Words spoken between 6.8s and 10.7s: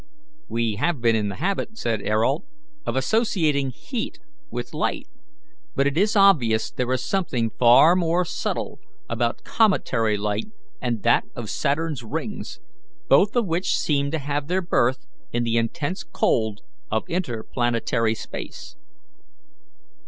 is something far more subtle about cometary light